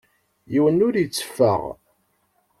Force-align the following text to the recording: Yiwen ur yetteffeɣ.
Yiwen 0.51 0.83
ur 0.87 0.93
yetteffeɣ. 0.97 1.61